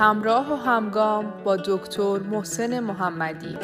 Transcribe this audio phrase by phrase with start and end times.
[0.00, 3.56] همراه و همگام با دکتر محسن محمدی.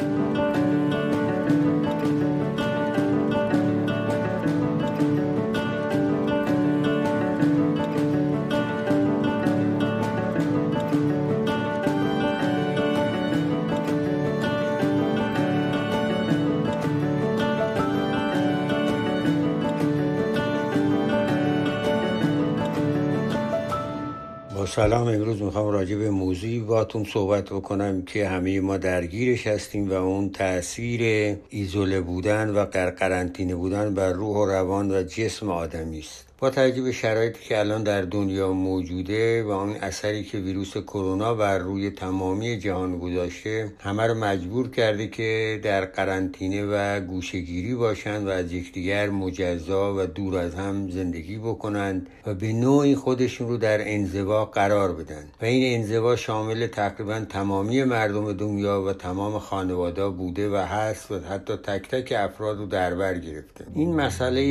[24.77, 29.93] سلام امروز می‌خوام راجع به موضوعی باتون صحبت بکنم که همه ما درگیرش هستیم و
[29.93, 31.01] اون تاثیر
[31.49, 36.81] ایزوله بودن و قرقرنطینه بودن بر روح و روان و جسم آدمی است با توجه
[36.81, 41.89] به شرایطی که الان در دنیا موجوده و اون اثری که ویروس کرونا بر روی
[41.89, 48.51] تمامی جهان گذاشته همه رو مجبور کرده که در قرنطینه و گوشگیری باشند و از
[48.51, 54.45] یکدیگر مجزا و دور از هم زندگی بکنند و به نوعی خودشون رو در انزوا
[54.45, 55.23] قرار بدن.
[55.41, 61.19] و این انزوا شامل تقریبا تمامی مردم دنیا و تمام خانواده بوده و هست و
[61.19, 63.65] حتی تک تک افراد رو در بر گرفته.
[63.75, 64.41] این مسئله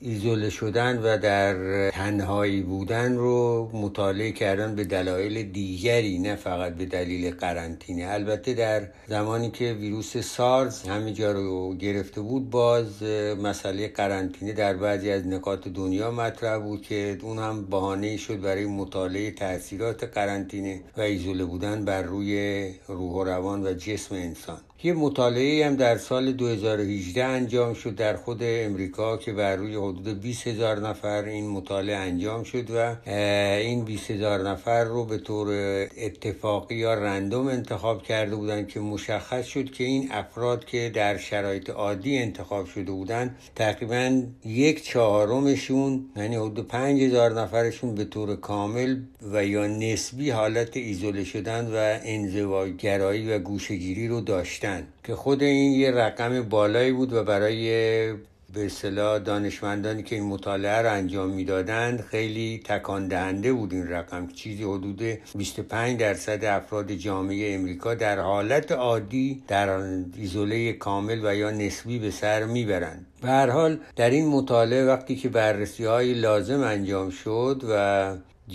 [0.00, 6.84] ایزوله شدن و در تنهایی بودن رو مطالعه کردن به دلایل دیگری نه فقط به
[6.84, 8.06] دلیل قرنطینه.
[8.08, 13.02] البته در زمانی که ویروس سارز همه جا رو گرفته بود باز
[13.42, 18.66] مسئله قرنطینه در بعضی از نقاط دنیا مطرح بود که اون هم بهانه شد برای
[18.66, 24.60] مطالعه تاثیرات قرنطینه و ایزوله بودن بر روی روح و روان و جسم انسان.
[24.84, 30.20] یه مطالعه هم در سال 2018 انجام شد در خود امریکا که بر روی حدود
[30.20, 35.48] 20 هزار نفر این مطالعه انجام شد و این 20 هزار نفر رو به طور
[35.96, 41.70] اتفاقی یا رندوم انتخاب کرده بودن که مشخص شد که این افراد که در شرایط
[41.70, 48.96] عادی انتخاب شده بودن تقریبا یک چهارمشون یعنی حدود 5 هزار نفرشون به طور کامل
[49.32, 54.73] و یا نسبی حالت ایزوله شدن و انزواگرایی و گوشگیری رو داشتن.
[55.04, 58.14] که خود این یه رقم بالایی بود و برای
[58.54, 64.28] به اصطلاح دانشمندانی که این مطالعه رو انجام می‌دادند خیلی تکان دهنده بود این رقم.
[64.28, 65.02] چیزی حدود
[65.34, 69.68] 25 درصد افراد جامعه امریکا در حالت عادی در
[70.16, 73.06] ایزوله کامل و یا نسبی به سر می‌برند.
[73.22, 78.14] به هر حال در این مطالعه وقتی که بررسی های لازم انجام شد و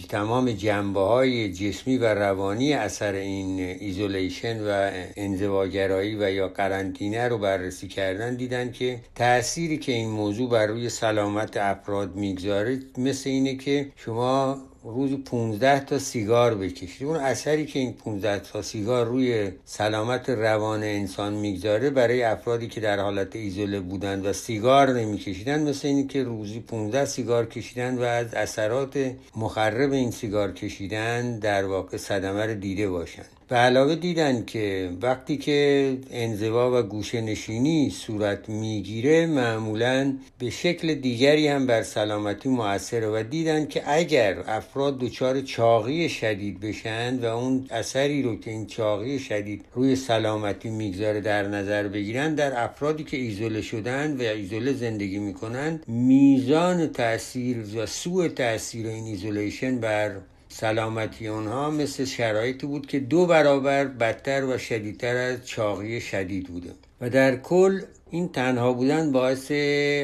[0.10, 7.38] تمام جنبه های جسمی و روانی اثر این isolation و انزواگرایی و یا قرنطینه رو
[7.38, 13.56] بررسی کردن دیدن که تأثیری که این موضوع بر روی سلامت افراد می‌گذاره مثل اینه
[13.56, 17.08] که شما روز 15 تا سیگار بکشید.
[17.08, 22.82] اون اثری که این 15 تا سیگار روی سلامت روان انسان می‌گذاره برای افرادی که
[22.82, 28.02] در حالت ایزوله بودن و سیگار نمیکشیدن مثل اینی که روزی 15 سیگار کشیدن و
[28.02, 33.39] از اثرات مخرب این سیگار کشیدن در واقع صدمه رو دیده باشند.
[33.50, 40.94] به علاوه دیدن که وقتی که انزوا و گوشه نشینی صورت می‌گیره معمولا به شکل
[40.94, 47.26] دیگری هم بر سلامتی موثره و دیدن که اگر افراد دچار چاقی شدید بشن و
[47.26, 53.04] اون اثری رو که این چاقی شدید روی سلامتی می‌گذاره در نظر بگیرن در افرادی
[53.04, 60.16] که ایزوله شدن و ایزوله زندگی می‌کنن میزان تاثیر و سوء تاثیر این isolation بر
[60.50, 66.72] سلامتی اونها مثل شرایطی بود که دو برابر بدتر و شدیدتر از چاقی شدید بوده.
[67.02, 69.52] و در کل این تنها بودن باعث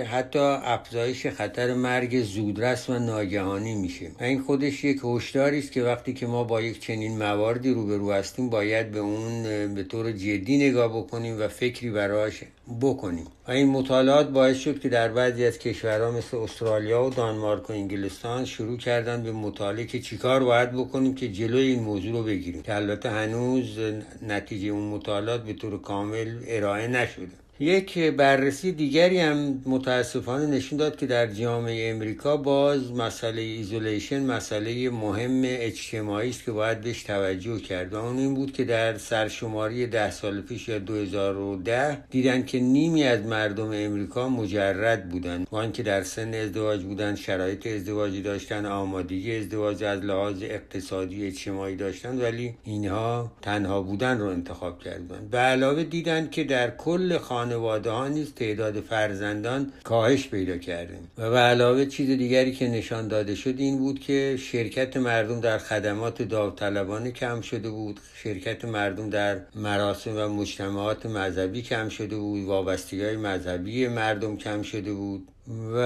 [0.08, 4.12] حتی افزایش خطر مرگ زودرس و ناگهانی میشه.
[4.20, 8.12] و این خودش یک هشداری است که وقتی که ما با یک چنین مواردی روبرو
[8.12, 9.44] هستیم باید به اون
[9.76, 12.44] به طور جدی نگاه بکنیم و فکری براش
[12.82, 13.26] بکنیم.
[13.48, 17.74] و این مطالعات باعث شد که در بعضی از کشورها مثل استرالیا و دانمارک و
[17.74, 22.62] انگلستان شروع کردن به مطالعه که چیکار باید بکنیم که جلوی این موضوع رو بگیریم.
[22.62, 23.80] که البته هنوز
[24.28, 27.45] نتیجه اون مطالعات به طور کامل ارائه نشده.
[27.60, 34.90] یک بررسی دیگری هم متاسفانه نشون داد که در جامعه امریکا باز مسئله isolation مسئله
[34.90, 39.88] مهم اجتماعی است که باید بهش توجه کرد و اون این بود که در سرشماری
[39.88, 45.84] ده سال پیش یا 2010 دیدن که نیمی از مردم امریکا مجرد بودن و که
[45.84, 52.56] در سن ازدواج بودن شرایط ازدواجی داشتن آمادگی ازدواج از لحاظ اقتصادی اجتماعی داشتن ولی
[52.64, 55.28] اینها تنها بودن رو انتخاب کردن.
[55.32, 61.00] به علاوه دیدن که در کل خانه خانواده ها نیز تعداد فرزندان کاهش پیدا کرده
[61.18, 65.58] و به علاوه چیز دیگری که نشان داده شد این بود که شرکت مردم در
[65.58, 72.46] خدمات داوطلبانه کم شده بود شرکت مردم در مراسم و مجتمعات مذهبی کم شده بود
[72.46, 75.28] وابستگی های مذهبی مردم کم شده بود.
[75.48, 75.78] و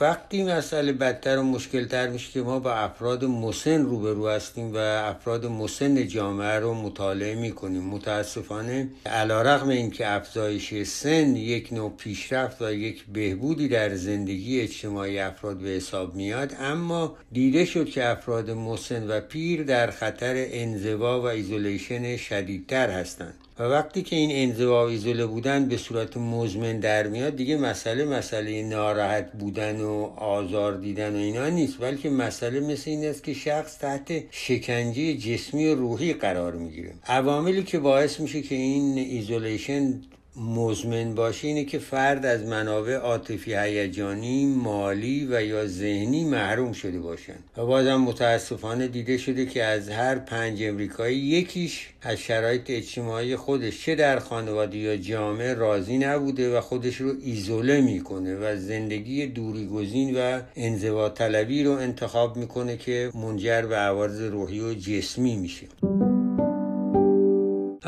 [0.00, 5.46] وقتی مسئله بدتر و مشکلتر میشه که ما با افراد مسن روبرو هستیم و افراد
[5.46, 7.82] مسن جامعه رو مطالعه می‌کنیم.
[7.82, 15.18] متاسفانه علی‌رغم این که افزایش سن یک نوع پیشرفت و یک بهبودی در زندگی اجتماعی
[15.18, 21.20] افراد به حساب میاد اما دیده شد که افراد مسن و پیر در خطر انزوا
[21.20, 23.34] و isolation شدیدتر هستند.
[23.58, 28.04] و وقتی که این انزوا و ایزوله بودن به صورت مزمن در میاد دیگه مسئله
[28.04, 31.78] مسئله ناراحت بودن و آزار دیدن و اینا نیست.
[31.78, 36.94] بلکه مسئله مثل این است که شخص تحت شکنجه جسمی و روحی قرار می‌گیره.
[37.06, 40.00] عواملی که باعث میشه که این isolation
[40.38, 46.98] مزمن باشه اینه که فرد از منابع عاطفی هیجانی مالی و یا ذهنی محروم شده
[46.98, 47.36] باشن.
[47.56, 53.84] و بازم متاسفانه دیده شده که از هر پنج امریکایی یکیش از شرایط اجتماعی خودش
[53.84, 59.66] چه در خانواده یا جامعه راضی نبوده و خودش رو ایزوله می‌کنه و زندگی دوری
[59.66, 65.66] گزین و انزوا طلبی رو انتخاب می‌کنه که منجر به عوارض روحی و جسمی میشه.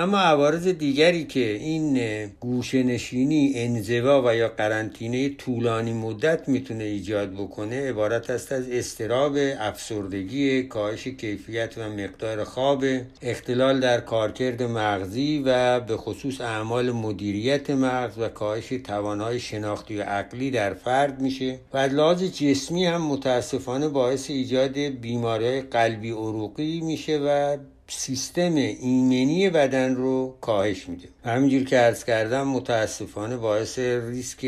[0.01, 7.33] اما عوارض دیگری که این گوشه نشینی انزوا و یا قرنطینه طولانی مدت می‌تونه ایجاد
[7.33, 12.85] بکنه عبارت است از استراب افسردگی کاهش کیفیت و مقدار خواب
[13.23, 20.03] اختلال در کارکرد مغزی و به خصوص اعمال مدیریت مغز و کاهش توانهای شناختی و
[20.03, 26.81] عقلی در فرد میشه و از لحاظ جسمی هم متاسفانه باعث ایجاد بیماری قلبی عروقی
[26.81, 27.57] میشه و
[27.93, 31.09] سیستم ایمنی بدن رو کاهش میده.
[31.25, 34.47] همینجور که ارز کردم متاسفانه باعث ریسک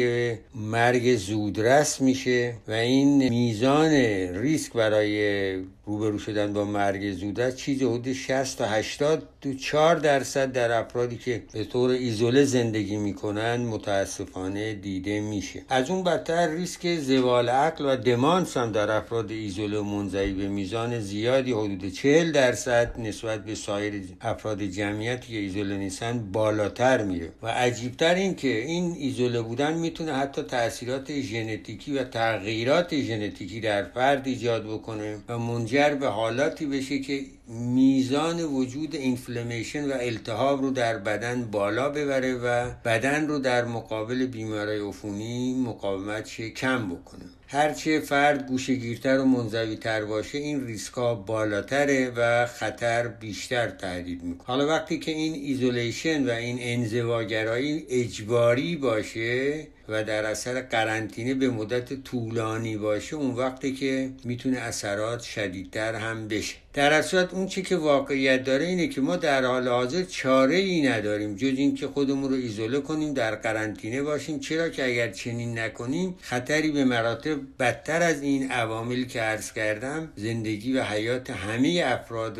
[0.55, 3.91] مرگ زودرس میشه و این میزان
[4.35, 5.55] ریسک برای
[5.87, 11.17] روبرو شدن با مرگ زودرس چیز حدود 60 تا 80 تو 4 درصد در افرادی
[11.17, 15.63] که به طور ایزوله زندگی می‌کنن متاسفانه دیده میشه.
[15.69, 21.01] از اون بدتر ریسک زوال عقل و دمانس هم در افراد ایزوله منزوی به میزان
[21.01, 26.19] زیادی حدود 40 درصد نسبت به سایر افراد جمعیتی که ایزوله نیستن
[26.63, 27.33] بالاتر میره.
[27.43, 33.85] و عجیبتر این که این ایزوله بودن می‌تونه حتی تاثیرات ژنتیکی و تغییرات ژنتیکی در
[33.85, 40.71] فرد ایجاد بکنه و منجر به حالاتی بشه که میزان وجود inflammation و التهاب رو
[40.71, 47.25] در بدن بالا ببره و بدن رو در مقابل بیماری عفونی مقاومت کم بکنه.
[47.49, 54.47] هرچه فرد گوشگیرتر و منزوی تر باشه این ریسکا بالاتره و خطر بیشتر تهدید می‌کنه.
[54.47, 61.49] حالا وقتی که این isolation و این انزواگرایی اجباری باشه و در اثر قرنطینه به
[61.49, 66.55] مدت طولانی باشه اون وقتی که می‌تونه اثرات شدیدتر هم بشه.
[66.75, 70.83] در اصل اون چی که واقعیت داره اینه که ما در حال حاضر چاره ای
[70.83, 74.41] نداریم جز اینکه خودمون رو ایزوله کنیم در قرنطینه باشیم.
[74.41, 80.13] چرا که اگر چنین نکنیم خطری به مراتب بدتر از این عواملی که عرض کردم
[80.17, 82.39] زندگی و حیات همه افراد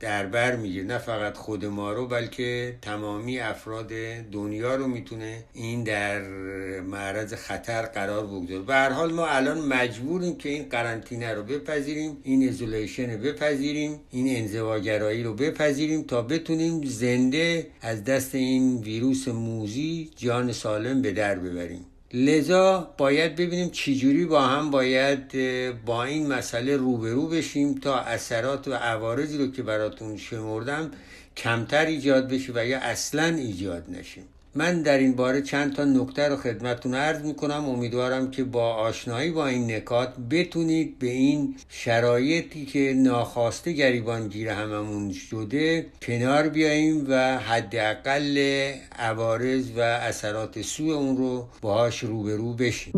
[0.00, 3.88] در بر نه فقط خود ما رو بلکه تمامی افراد
[4.32, 6.20] دنیا رو می‌تونه این در
[6.80, 8.62] معرض خطر قرار بگذاره.
[8.62, 14.00] به هر حال ما الان مجبوریم که این قرنطینه رو بپذیریم این isolation رو بپذیریم
[14.10, 21.12] این انزواگرایی رو بپذیریم تا بتونیم زنده از دست این ویروس موذی جان سالم به
[21.12, 21.84] در ببریم.
[22.14, 25.32] لذا باید ببینیم چجوری با هم باید
[25.84, 30.90] با این مسئله روبرو بشیم تا اثرات و عوارضی رو که براتون شمردم
[31.36, 34.24] کمتر ایجاد بشه و یا اصلا ایجاد نشیم.
[34.56, 37.68] من در این باره چند تا نکته رو خدمتون عرض می‌کنم.
[37.68, 44.48] امیدوارم که با آشنایی با این نکات بتونید به این شرایطی که ناخواسته گریبان گیر
[44.48, 48.38] هممون شده کنار بیاییم و حداقل
[48.98, 52.92] عوارض و اثرات سوء اون رو باهاش روبرو بشیم.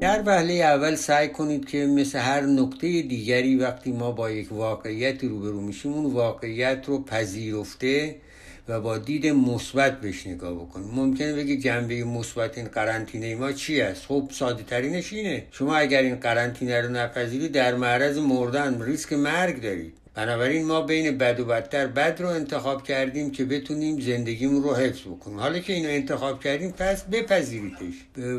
[0.00, 5.24] در وهله اول سعی کنید که مثل هر نکته دیگری وقتی ما با یک واقعیت
[5.24, 8.16] روبرو میشیم اون واقعیت رو پذیرفته
[8.70, 13.80] و با دید مثبت بهش نگاه بکنیم ممکنه بگی جنبه مثبت این قرنطینه ما چی
[13.80, 15.46] است؟ خب ساده ترینش اینه.
[15.50, 21.18] شما اگر این قرنطینه رو نپذیرید در معرض مردن ریسک مرگ دارید بنابراین ما بین
[21.18, 25.40] بد و بدتر بد رو انتخاب کردیم که بتونیم زندگیمون رو حفظ بکنیم.
[25.40, 27.94] حالا که اینو انتخاب کردیم پس بپذیریدش.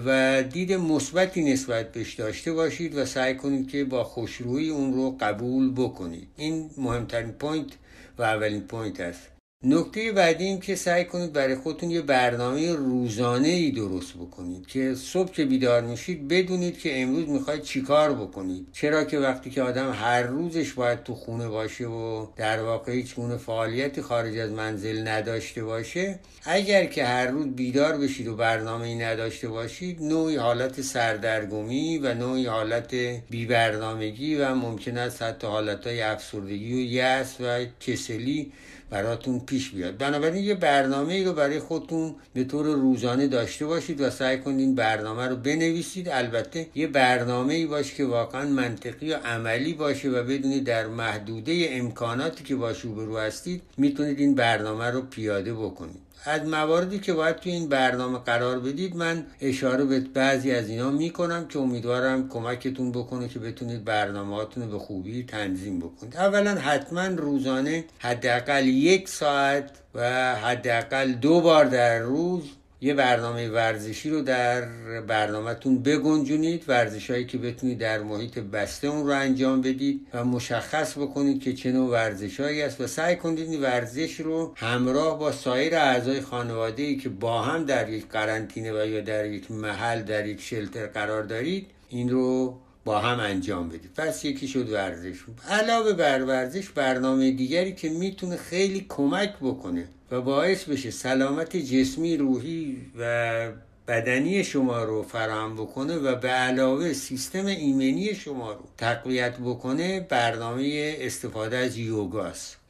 [0.05, 5.17] و دید مثبتی نسبت بهش داشته باشید و سعی کنید که با خوشرویی اون رو
[5.19, 6.27] قبول بکنید.
[6.37, 7.69] این مهمترین point
[8.17, 9.30] و اولین point است.
[9.63, 14.95] نکته بعدی این که سعی کنید برای خودتون یه برنامه روزانه ای درست بکنید که
[14.95, 18.67] صبح که بیدار میشید بدونید که امروز می‌خواید چیکار بکنید.
[18.73, 23.15] چرا که وقتی که آدم هر روزش باید تو خونه باشه و در واقع هیچ
[23.15, 28.87] گونه فعالیتی خارج از منزل نداشته باشه اگر که هر روز بیدار بشید و برنامه
[28.87, 32.95] ای نداشته باشید نوعی حالت سردرگمی و نوعی حالت
[33.29, 38.51] بیبرنامگی و ممکن است حتی حالتهای افسردگی و یأس و کسلی
[38.91, 39.97] براتون پیش بیاد.
[39.97, 44.59] بنابراین یه برنامه ای رو برای خودتون به طور روزانه داشته باشید و سعی کنید
[44.59, 46.09] این برنامه رو بنویسید.
[46.09, 51.67] البته یه برنامه ای باشه که واقعا منطقی و عملی باشه و بدونید در محدوده
[51.69, 56.10] امکاناتی که باش روبرو هستید می‌تونید این برنامه رو پیاده بکنید.
[56.25, 60.91] از مواردی که باید توی این برنامه قرار بدید من اشاره به بعضی از اینا
[60.91, 66.17] می‌کنم که امیدوارم کمکتون بکنه که بتونید برنامه رو به خوبی تنظیم بکنید.
[66.17, 72.43] اولا حتما روزانه حداقل یک ساعت و حداقل دو بار در روز
[72.83, 74.61] یه برنامه ورزشی رو در
[75.01, 80.97] برنامهتون بگنجونید ورزش هایی که بتونید در محیط بسته اون رو انجام بدید و مشخص
[80.97, 85.31] بکنید که چه نوع ورزش هایی است و سعی کنید این ورزش رو همراه با
[85.31, 90.01] سایر اعضای خانواده ای که با هم در یک قرنطینه و یا در یک محل
[90.01, 95.17] در یک شلتر قرار دارید این رو با هم انجام بدید پس یکی شد ورزش
[95.49, 102.17] علاوه بر ورزش برنامه دیگری که می‌تونه خیلی کمک بکنه و باعث بشه سلامت جسمی
[102.17, 103.51] روحی و
[103.87, 110.95] بدنی شما رو فراهم بکنه و به علاوه سیستم ایمنی شما رو تقویت بکنه برنامه
[110.99, 112.60] استفاده از یوگاست.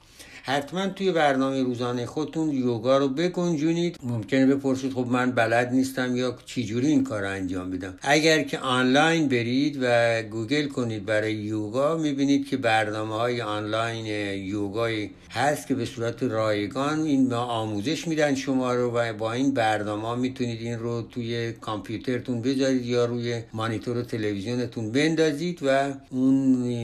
[0.43, 3.97] حتما توی برنامه روزانه خودتون یوگا رو بگنجونید.
[4.03, 8.59] ممکنه بپرسید خب من بلد نیستم یا چجوری این کار رو انجام بدم؟ اگر که
[8.59, 14.05] آنلاین برید و گوگل کنید برای یوگا می‌بینید که برنامه های آنلاین
[14.45, 20.15] یوگای هست که به صورت رایگان این آموزش میدن شما رو و با این برنامه
[20.21, 26.35] می‌تونید این رو توی کامپیوترتون بذارید یا روی مانیتور تلویزیونتون بندازید و اون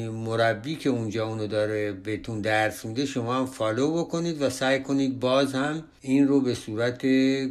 [0.10, 5.20] مربی که اونجا اونو داره بهتون درس میده شما هم فالو بکنید و سعی کنید
[5.20, 7.06] باز هم این رو به صورت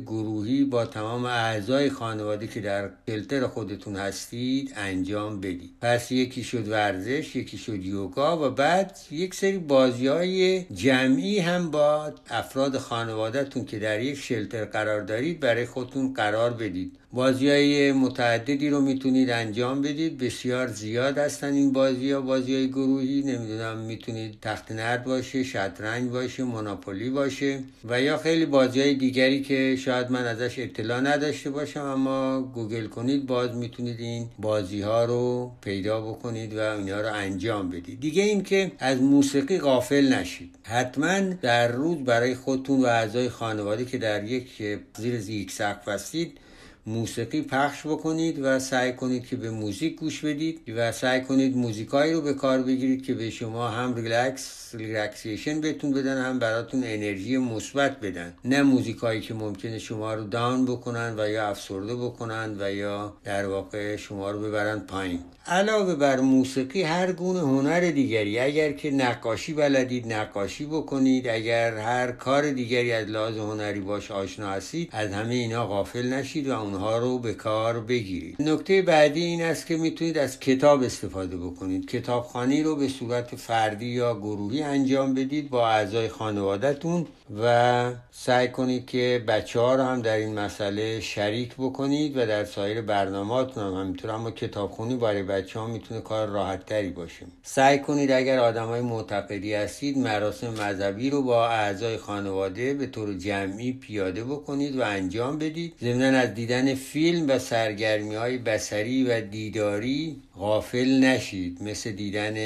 [0.06, 5.70] گروهی با تمام اعضای خانواده که در کلتر خودتون هستید انجام بدید.
[5.80, 11.70] پس یکی شد ورزش یکی شد یوگا و بعد یک سری بازی های جمعی هم
[11.70, 16.98] با افراد خانوادهتون که در یک شلتر قرار دارید برای خودتون قرار بدید.
[17.16, 20.18] بازی های متعددی رو می‌تونید انجام بدید.
[20.18, 23.22] بسیار زیاد هستن این بازی ها بازی های گروهی.
[23.22, 27.58] نمی‌دونم می‌تونید تخت نرد باشه شطرنج باشه مناپولی باشه
[27.88, 32.86] و یا خیلی بازی های دیگری که شاید من ازش اطلاع نداشته باشم اما گوگل
[32.86, 38.00] کنید باز می‌تونید این بازی ها رو پیدا بکنید و اینا رو انجام بدید.
[38.00, 40.54] دیگه این که از موسیقی غافل نشید.
[40.62, 46.38] حتما در روز برای خودتون و اعضای خانواده که در یک زیر یک سقف هستید
[46.86, 52.12] موسیقی پخش بکنید و سعی کنید که به موزیک گوش بدید و سعی کنید موزیکایی
[52.12, 57.36] رو به کار بگیرید که به شما هم relax relaxation بهتون بدن هم براتون انرژی
[57.36, 58.34] مثبت بدن.
[58.44, 63.46] نه موزیکایی که ممکنه شما رو down بکنن و یا افسرده بکنن و یا در
[63.46, 65.20] واقع شما رو ببرن پایین.
[65.46, 68.38] علاوه بر موسیقی هر گونه هنر دیگری.
[68.38, 71.28] اگر که نقاشی بلدید نقاشی بکنید.
[71.28, 76.48] اگر هر کار دیگری از لحاظ هنری باش آشنا هستید از همه اینا غافل نشید
[76.48, 78.36] و اونها رو به کار بگیرید.
[78.42, 81.90] نکته بعدی این است که می‌تونید از کتاب استفاده بکنید.
[81.90, 87.06] کتابخانی رو به صورت فردی یا گروهی انجام بدید با اعضای خانوادهتون
[87.42, 92.44] و سعی کنید که بچه ها رو هم در این مسئله شریک بکنید و در
[92.44, 93.74] سایر برنامهاتون هم.
[93.80, 97.26] همینطور اما کتابخونی برای بچه ها می‌تونه کار راحت تری باشه.
[97.42, 103.14] سعی کنید اگر آدم های معتقدی هستید مراسم مذهبی رو با اعضای خانواده به طور
[103.14, 105.74] جمعی پیاده بکنید و انجام بدید.
[105.80, 111.62] ضمن از دیدن فیلم و سرگرمی های بسری و دیداری غافل نشید.
[111.62, 112.36] مثل دیدن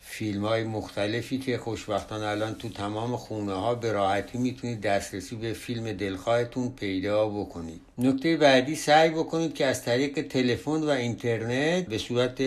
[0.00, 5.52] فیلم های مختلفی که خوشبختانه الان تو تمام خونه ها به راحتی می‌تونید دسترسی به
[5.52, 7.87] فیلم دلخواهتون پیدا بکنید.
[8.00, 12.40] نکته بعدی سعی بکنید که از طریق تلفن و اینترنت به صورت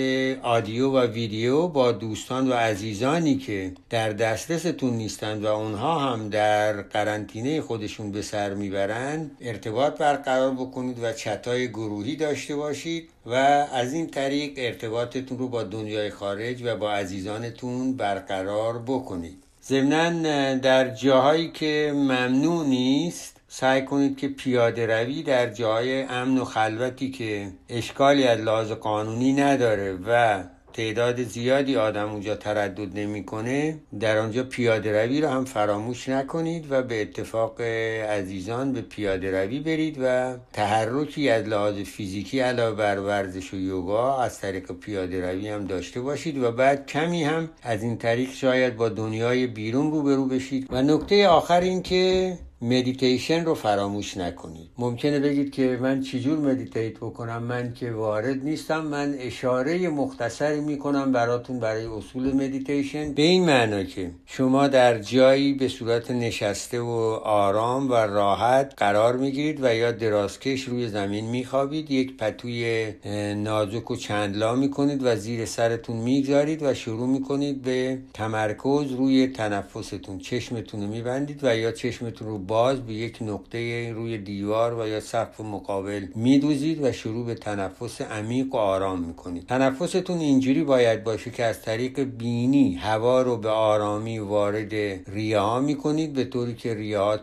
[0.43, 6.81] آدیو و ویدیو با دوستان و عزیزانی که در دسترستون نیستند و اونها هم در
[6.81, 13.34] قرنطینه خودشون به سر می‌برند ارتباط برقرار بکنید و چتای گروهی داشته باشید و
[13.74, 19.43] از این طریق ارتباطتون رو با دنیای خارج و با عزیزانتون برقرار بکنید.
[19.67, 26.46] ضمنا در جاهایی که ممنوع نیست سعی کنید که پیاده روی در جای امن و
[26.46, 30.43] خلوتی که اشکالی از لحاظ قانونی نداره و
[30.74, 36.84] تعداد زیادی آدم اونجا تردد نمی‌کنه در آنجا پیاده روی رو هم فراموش نکنید و
[36.84, 43.53] به اتفاق عزیزان به پیاده روی برید و تحرکی از لحاظ فیزیکی علاوه بر ورزش
[43.53, 47.98] و یوگا از طریق پیاده روی هم داشته باشید و بعد کمی هم از این
[47.98, 50.67] طریق شاید با دنیای بیرون روبرو بشید.
[50.70, 54.70] و نکته آخر این که مدیتیشن رو فراموش نکنید.
[54.77, 58.86] ممکنه بگید که من چجور meditate بکنم؟ من که وارد نیستم.
[58.86, 65.53] من اشاره مختصری می‌کنم براتون برای اصول مدیتیشن به این معنا که شما در جایی
[65.53, 71.91] به صورت نشسته و آرام و راحت قرار می‌گیرید و یا درازکش روی زمین میخوابید
[71.91, 72.94] یک پتوی
[73.36, 80.20] نازک و چندلا می‌کنید و زیر سرتون می‌گذارید و شروع می‌کنید به تمرکز روی تنفستون
[80.20, 85.00] چشمتون رو میبندید و یا چشمتون رو باز به یک نقطه روی دیوار و یا
[85.00, 89.48] سقف مقابل میدوزید و شروع به تنفس عمیق و آرام می‌کنید.
[89.48, 94.74] تنفستون اینجوری باید باشه که از طریق بینی هوا رو به آرامی وارد
[95.08, 97.20] ریه ها می‌کنید به طوری که ریه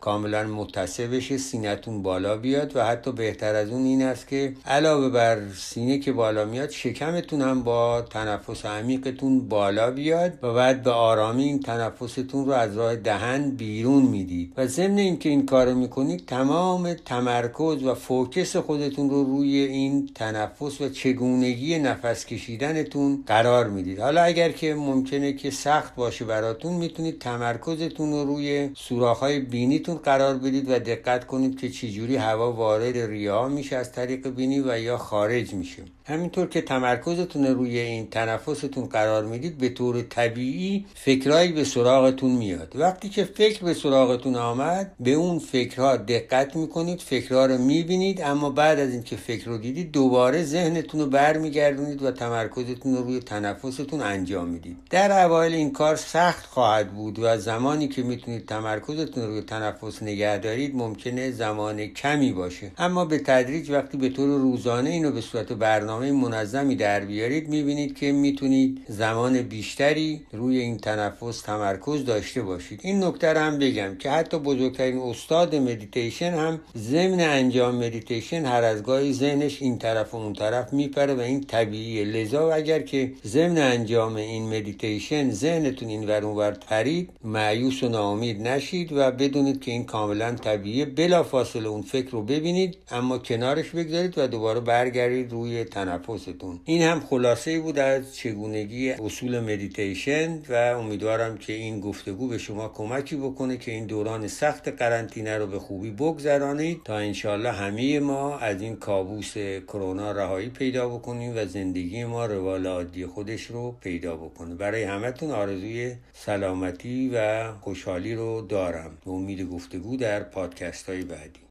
[0.00, 5.08] کاملا متصل بشه سینهتون بالا بیاد و حتی بهتر از اون این است که علاوه
[5.08, 10.90] بر سینه که بالا میاد شکمتون هم با تنفس عمیقتون بالا بیاد و بعد به
[10.90, 14.52] آرامی این تنفستون رو از راه دهن بیرون می‌دید.
[14.60, 20.80] و ضمن اینکه این کار می‌کنید تمام تمرکز و فوکس خودتون رو روی این تنفس
[20.80, 24.00] و چگونگی نفس کشیدنتون قرار می‌دید.
[24.00, 30.34] حالا اگر که ممکنه که سخت باشه براتون می‌تونید تمرکزتون رو روی سوراخ‌های بینیتون قرار
[30.34, 34.98] بدید و دقت کنید که چجوری هوا وارد ریا میشه از طریق بینی و یا
[34.98, 35.82] خارج میشه.
[36.10, 42.72] همینطور که تمرکزتون روی این تنفستون قرار می‌دید به طور طبیعی فکرهایی به سراغتون میاد.
[42.74, 48.50] وقتی که فکر به سراغتون آمد به اون فکرها دقت می‌کنید فکرها رو می‌بینید اما
[48.50, 54.00] بعد از اینکه فکر رو دیدید دوباره ذهنتون رو برمیگردونید و تمرکزتون رو روی تنفستون
[54.00, 54.76] انجام می‌دید.
[54.90, 60.02] در اوایل این کار سخت خواهد بود و زمانی که می‌تونید تمرکزتون رو روی تنفس
[60.02, 62.72] نگه دارید ممکنه زمان کمی باشه.
[62.78, 67.96] اما به تدریج وقتی به طور روزانه اینو به صورت برنامه منظمی در بیارید می‌بینید
[67.98, 72.80] که می‌تونید زمان بیشتری روی این تنفس تمرکز داشته باشید.
[72.82, 78.82] این نکته هم بگم که حتی بزرگترین استاد مدیتیشن هم ضمن انجام مدیتیشن هر از
[78.82, 82.04] گاهی ذهنش این طرف و اون طرف میپره و این طبیعیه.
[82.04, 88.48] لذا اگر که ضمن انجام این مدیتیشن ذهنتون این ور اونور پرید مایوس و ناامید
[88.48, 90.84] نشید و بدونید که این کاملا طبیعیه.
[90.84, 96.60] بلا فاصله اون فکر رو ببینید اما کنارش بگذارید و دوباره برگردید روی تنفستون.
[96.64, 102.68] این هم خلاصه بود از چگونگی اصول مدیتیشن و امیدوارم که این گفتگو به شما
[102.68, 106.80] کمکی بکنه که این دوران سخت قرنطینه رو به خوبی بگذرانید.
[106.84, 109.34] تا انشالله همه ما از این کابوس
[109.68, 114.54] کرونا رهایی پیدا بکنیم و زندگی ما روال عادی خودش رو پیدا بکنه.
[114.54, 118.98] برای همتون آرزوی سلامتی و خوشحالی رو دارم.
[119.04, 121.49] به امید گفتگو در پادکست های بعدی.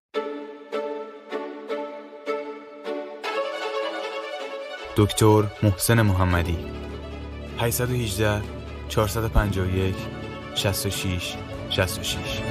[5.00, 6.58] دکتر محسن محمدی.
[7.60, 8.42] 818
[8.90, 9.96] 451
[10.56, 11.38] 66
[11.70, 12.42] 66